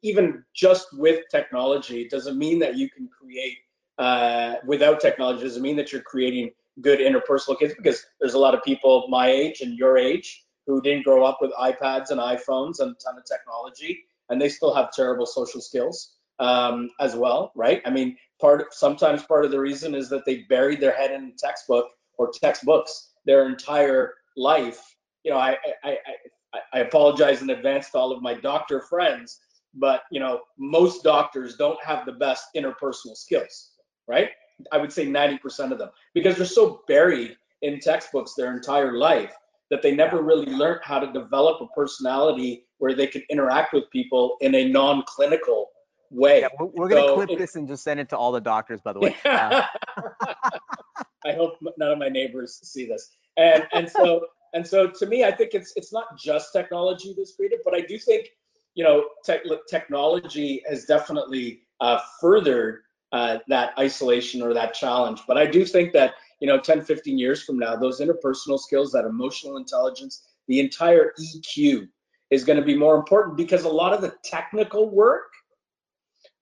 [0.02, 3.58] even just with technology doesn't mean that you can create
[3.98, 5.42] uh, without technology.
[5.42, 9.28] Doesn't mean that you're creating good interpersonal kids because there's a lot of people my
[9.28, 13.16] age and your age who didn't grow up with iPads and iPhones and a ton
[13.16, 17.82] of technology, and they still have terrible social skills um, as well, right?
[17.84, 21.10] I mean, part of, sometimes part of the reason is that they buried their head
[21.10, 26.14] in textbook or textbooks their entire life you know, I, I, I
[26.54, 29.40] I, I apologize in advance to all of my doctor friends,
[29.74, 33.72] but you know, most doctors don't have the best interpersonal skills,
[34.06, 34.30] right?
[34.72, 39.34] I would say 90% of them because they're so buried in textbooks their entire life
[39.70, 43.90] that they never really learned how to develop a personality where they could interact with
[43.90, 45.66] people in a non-clinical
[46.10, 46.40] way.
[46.40, 48.80] Yeah, we're, we're gonna clip it, this and just send it to all the doctors,
[48.80, 49.16] by the way.
[49.24, 49.62] Uh,
[51.24, 53.10] I hope none of my neighbors see this.
[53.36, 57.34] And and so and so to me, I think it's it's not just technology that's
[57.34, 58.28] created, but I do think
[58.74, 65.22] you know tech, technology has definitely uh, furthered uh, that isolation or that challenge.
[65.26, 68.92] But I do think that you know 10, 15 years from now, those interpersonal skills,
[68.92, 71.88] that emotional intelligence, the entire EQ
[72.30, 75.32] is going to be more important because a lot of the technical work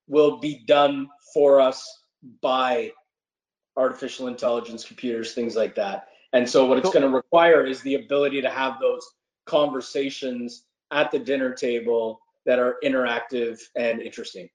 [0.09, 2.03] will be done for us
[2.41, 2.93] by
[3.77, 6.09] artificial intelligence, computers, things like that.
[6.33, 9.07] And so what it's going to require is the ability to have those
[9.47, 14.49] conversations at the dinner table that are interactive and interesting.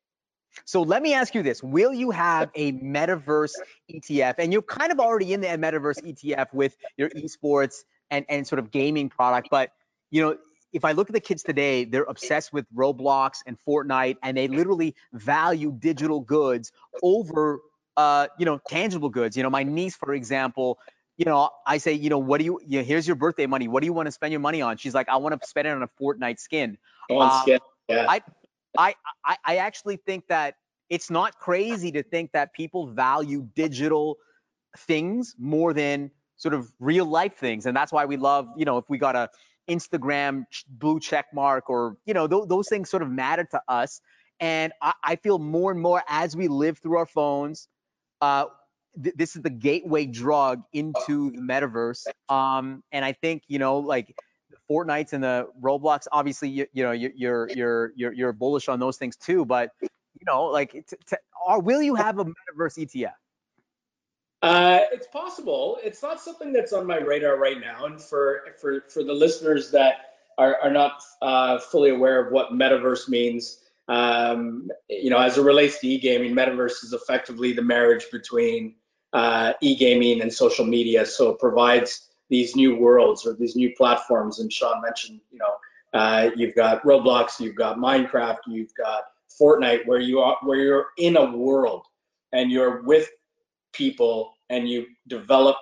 [0.66, 3.54] So let me ask you this: Will you have a metaverse
[3.92, 4.36] ETF?
[4.38, 8.60] And you're kind of already in the metaverse ETF with your esports and and sort
[8.60, 9.72] of gaming product, but
[10.10, 10.38] you know,
[10.74, 14.48] if I look at the kids today, they're obsessed with Roblox and Fortnite, and they
[14.48, 16.72] literally value digital goods
[17.04, 17.60] over,
[17.98, 19.36] uh, you know, tangible goods.
[19.36, 20.80] You know, my niece, for example,
[21.18, 23.68] you know, I say, you know, what do you, you know, here's your birthday money.
[23.68, 24.78] What do you want to spend your money on?
[24.78, 26.78] She's like, I want to spend it on a Fortnite skin.
[27.10, 27.60] On um, skin.
[27.90, 28.06] Yeah.
[28.08, 28.22] I,
[28.78, 30.56] I, I, I actually think that
[30.90, 34.18] it's not crazy to think that people value digital
[34.78, 38.78] things more than sort of real life things, and that's why we love, you know,
[38.78, 39.30] if we got a
[39.72, 44.02] Instagram blue check mark or you know th- those things sort of matter to us.
[44.40, 47.68] And I, I, feel more and more as we live through our phones,
[48.22, 48.46] uh,
[49.02, 52.08] th- this is the gateway drug into the metaverse.
[52.28, 54.16] Um, and I think you know like
[54.70, 56.08] Fortnite's and the Roblox.
[56.12, 59.46] Obviously, you, you know you're you're you're you're bullish on those things too.
[59.46, 61.16] But you know like, t- t-
[61.48, 63.14] will you have a metaverse ETF?
[64.42, 65.78] Uh, it's possible.
[65.84, 67.86] It's not something that's on my radar right now.
[67.86, 72.52] And for for for the listeners that are are not uh, fully aware of what
[72.52, 78.06] metaverse means, um, you know, as it relates to e-gaming, metaverse is effectively the marriage
[78.12, 78.76] between
[79.14, 81.06] uh, e-gaming and social media.
[81.06, 84.40] So it provides these new worlds or these new platforms.
[84.40, 89.04] And Shawn mentioned, you know, uh, you've got Roblox, you've got Minecraft, you've got
[89.40, 91.86] Fortnite, where you are where you're in a world
[92.32, 93.10] and you're with
[93.74, 95.56] people and you develop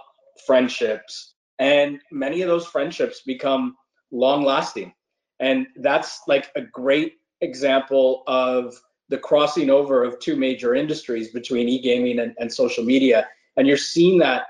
[0.46, 1.36] friendships.
[1.60, 3.76] And many of those friendships become
[4.12, 4.94] long lasting
[5.40, 8.76] and that's like a great example of
[9.10, 13.28] the crossing over of two major industries between e-gaming and, and social media.
[13.58, 14.48] And you're seeing that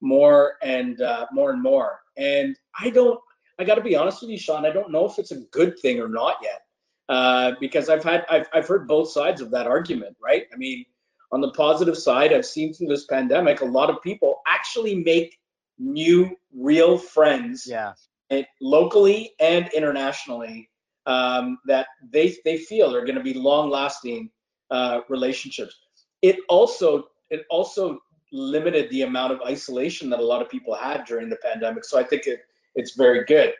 [0.00, 2.00] more and uh, more and more.
[2.16, 3.18] And i don't
[3.58, 5.78] i got to be honest with you shawn i don't know if it's a good
[5.78, 6.62] thing or not yet
[7.08, 10.46] uh, because i've had I've, I've heard both sides of that argument right?
[10.52, 10.84] I mean
[11.32, 15.38] on the positive side, I've seen through this pandemic a lot of people actually make
[15.78, 17.94] new, real friends, yeah,
[18.30, 20.68] and locally and internationally
[21.06, 24.30] um, that they they feel are going to be long-lasting
[24.70, 25.74] uh, relationships.
[26.20, 27.98] It also it also
[28.30, 31.84] limited the amount of isolation that a lot of people had during the pandemic.
[31.84, 32.40] So I think it,
[32.74, 33.52] it's very good.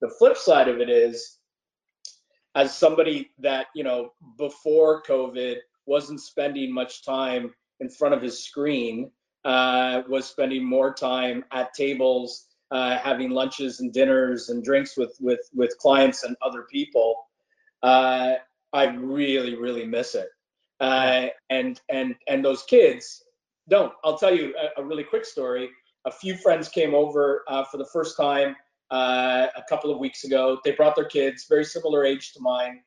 [0.00, 1.38] The flip side of it is,
[2.54, 5.56] as somebody that you know before COVID
[5.86, 9.10] wasn't spending much time in front of his screen,
[9.44, 15.16] uh, was spending more time at tables, uh, having lunches and dinners and drinks with
[15.20, 17.14] with with clients and other people.
[17.82, 18.34] Uh,
[18.72, 20.28] I really really miss it.
[20.80, 23.22] Uh, and and and those kids
[23.68, 23.92] don't.
[24.04, 25.70] I'll tell you a, a really quick story.
[26.04, 28.54] A few friends came over uh, for the first time
[28.90, 30.58] uh, a couple of weeks ago.
[30.64, 32.82] They brought their kids, very similar age to mine,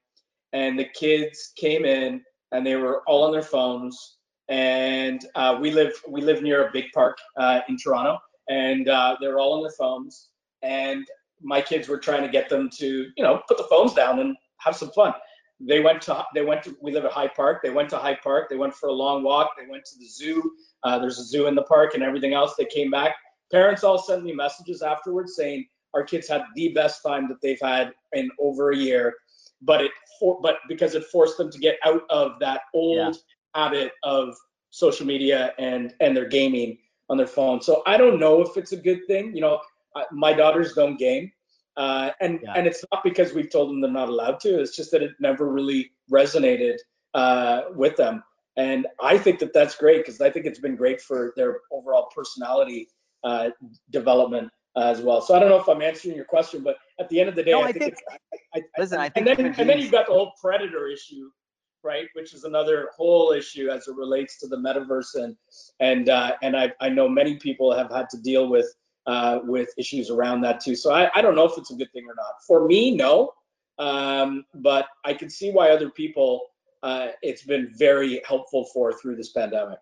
[0.53, 4.17] and the kids came in and they were all on their phones.
[4.49, 8.17] And uh, we live we live near a big park uh, in Toronto,
[8.49, 10.29] and uh, they were all on their phones.
[10.63, 11.05] And
[11.41, 14.35] my kids were trying to get them to you know put the phones down and
[14.57, 15.13] have some fun.
[15.59, 17.61] They went to they went to we live at High Park.
[17.61, 18.49] They went to High Park.
[18.49, 19.51] They went for a long walk.
[19.57, 20.51] They went to the zoo.
[20.83, 22.55] Uh, there's a zoo in the park and everything else.
[22.57, 23.15] They came back.
[23.51, 27.59] Parents all sent me messages afterwards saying our kids had the best time that they've
[27.61, 29.15] had in over a year
[29.61, 33.11] but it for, but because it forced them to get out of that old yeah.
[33.61, 34.35] habit of
[34.71, 36.77] social media and and their gaming
[37.09, 37.61] on their phone.
[37.61, 39.35] So I don't know if it's a good thing.
[39.35, 39.59] You know,
[40.11, 41.31] my daughters don't game,
[41.77, 42.53] uh, and yeah.
[42.55, 44.59] and it's not because we've told them they're not allowed to.
[44.59, 46.77] It's just that it never really resonated
[47.13, 48.23] uh, with them.
[48.57, 52.09] And I think that that's great because I think it's been great for their overall
[52.13, 52.89] personality
[53.23, 53.49] uh,
[53.89, 54.51] development.
[54.75, 55.21] Uh, as well.
[55.21, 57.43] So I don't know if I'm answering your question, but at the end of the
[57.43, 59.79] day, No, I, I think, think- it's, I, I, Listen, I and then and then
[59.79, 61.29] you've got the whole predator issue,
[61.83, 62.07] right?
[62.13, 65.35] Which is another whole issue as it relates to the metaverse, and
[65.79, 68.67] and uh, and I I know many people have had to deal with
[69.05, 70.75] uh, with issues around that too.
[70.75, 72.33] So I, I don't know if it's a good thing or not.
[72.47, 73.33] For me, no,
[73.77, 76.41] um, but I can see why other people
[76.83, 79.79] uh, it's been very helpful for through this pandemic.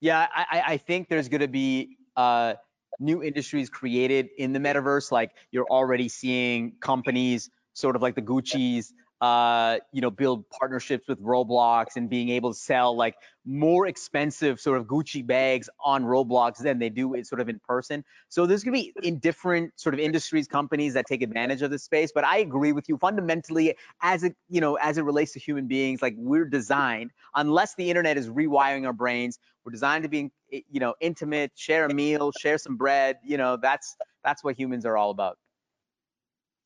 [0.00, 2.54] Yeah, I, I- I think there's going to be uh,
[2.98, 5.10] new industries created in the metaverse.
[5.12, 11.08] Like you're already seeing companies, sort of like the Gucci's, uh, you know, build partnerships
[11.08, 13.14] with Roblox and being able to sell like
[13.46, 17.58] more expensive sort of Gucci bags on Roblox than they do it sort of in
[17.66, 18.04] person.
[18.28, 21.70] So there's going to be in different sort of industries, companies that take advantage of
[21.70, 22.12] this space.
[22.14, 25.66] But I agree with you fundamentally, as it you know, as it relates to human
[25.66, 30.30] beings, like we're designed, unless the internet is rewiring our brains, we're designed to be,
[30.50, 33.16] you know, intimate, share a meal, share some bread.
[33.24, 35.38] You know, that's that's what humans are all about.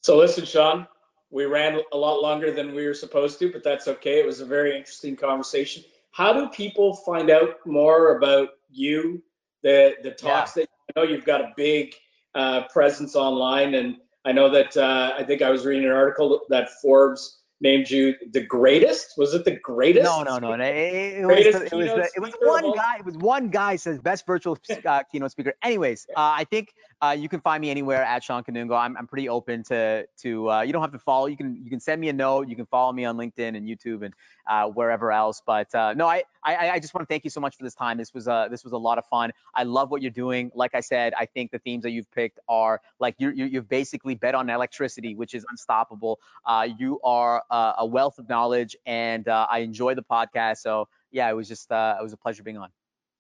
[0.02, 0.88] So listen, Shawn,
[1.30, 4.18] we ran a lot longer than we were supposed to, but that's okay.
[4.20, 5.84] It was a very interesting conversation.
[6.12, 9.22] How do people find out more about you,
[9.62, 11.94] the the talks that I know you've got a big
[12.34, 16.40] uh, presence online, and I know that uh, I think I was reading an article
[16.48, 19.14] that Forbes named you the greatest.
[19.18, 20.04] Was it the greatest?
[20.04, 20.52] No, no, no.
[20.54, 22.96] It, it was, the- it was, the- it was one guy.
[22.98, 25.52] It was one guy says best virtual uh, keynote speaker.
[25.62, 26.72] Anyways, uh, I think
[27.02, 28.78] uh, you can find me anywhere at Shawn Kanungo.
[28.78, 30.50] I'm, I'm pretty open to to.
[30.50, 31.26] Uh, you don't have to follow.
[31.26, 32.48] You can you can send me a note.
[32.48, 34.12] You can follow me on LinkedIn and YouTube and
[34.46, 35.40] uh, wherever else.
[35.44, 37.74] But uh, no, I, I I just want to thank you so much for this
[37.74, 37.96] time.
[37.96, 39.32] This was uh this was a lot of fun.
[39.54, 40.50] I love what you're doing.
[40.54, 43.68] Like I said, I think the themes that you've picked are like you you you've
[43.68, 46.20] basically bet on electricity, which is unstoppable.
[46.44, 50.58] Uh, you are a wealth of knowledge, and I enjoy the podcast.
[50.58, 52.70] So yeah, it was just uh, it was a pleasure being on.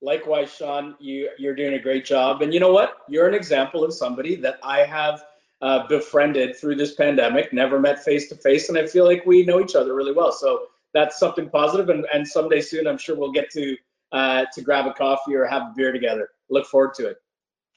[0.02, 2.98] Likewise, Shawn, you you're doing a great job, and you know what?
[3.08, 5.22] You're an example of somebody that I have
[5.60, 7.52] uh, befriended through this pandemic.
[7.52, 10.32] Never met face to face, and I feel like we know each other really well.
[10.32, 13.76] So that's something positive, and and someday soon, I'm sure we'll get to
[14.12, 16.30] uh, to grab a coffee or have a beer together.
[16.48, 17.18] Look forward to it.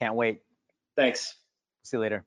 [0.01, 0.41] Can't wait.
[0.95, 1.35] Thanks.
[1.83, 2.23] See you later.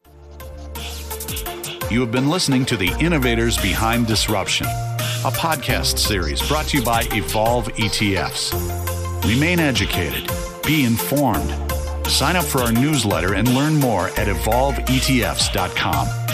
[1.90, 6.84] You have been listening to The Innovators Behind Disruption, a podcast series brought to you
[6.84, 8.86] by Evolve ETFs.
[9.27, 10.31] Remain educated,
[10.64, 11.51] be informed.
[12.07, 16.26] Sign up for our newsletter and learn more at evolveetfs.com.